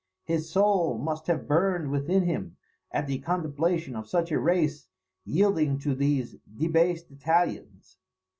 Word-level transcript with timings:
His 0.23 0.49
soul 0.49 0.97
must 0.97 1.27
have 1.27 1.47
burned 1.47 1.91
within 1.91 2.23
him 2.23 2.57
at 2.91 3.05
the 3.05 3.19
contemplation 3.19 3.95
of 3.95 4.07
such 4.09 4.31
a 4.31 4.39
race 4.39 4.87
yielding 5.25 5.77
to 5.77 5.93
these 5.93 6.37
debased 6.57 7.11
Italians. 7.11 7.99